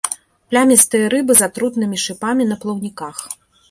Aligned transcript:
Плямістыя 0.53 1.11
рыбы 1.15 1.37
з 1.43 1.47
атрутнымі 1.51 2.03
шыпамі 2.09 2.51
на 2.53 2.63
плаўніках. 2.65 3.27